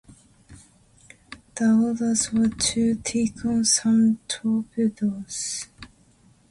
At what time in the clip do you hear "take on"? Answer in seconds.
2.95-3.63